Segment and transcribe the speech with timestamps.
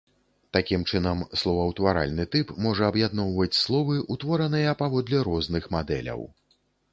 [0.55, 6.27] Такім чынам, словаўтваральны тып можа аб'ядноўваць словы, утвораныя паводле розных мадэляў.